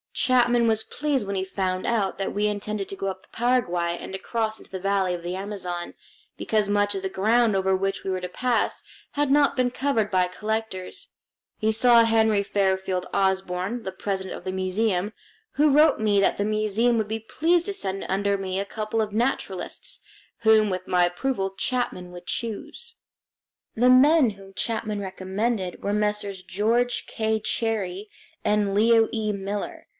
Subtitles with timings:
[0.13, 3.97] Chapman was pleased when he found out that we intended to go up the Paraguay
[3.97, 5.93] and across into the valley of the Amazon,
[6.37, 10.11] because much of the ground over which we were to pass had not been covered
[10.11, 11.09] by collectors.
[11.59, 15.13] He saw Henry Fairfield Osborn, the president of the museum,
[15.51, 19.01] who wrote me that the museum would be pleased to send under me a couple
[19.01, 20.01] of naturalists,
[20.39, 22.95] whom, with my approval, Chapman would choose.
[23.75, 26.43] The men whom Chapman recommended were Messrs.
[26.43, 27.39] George K.
[27.39, 28.09] Cherrie
[28.43, 29.31] and Leo E.
[29.31, 29.87] Miller.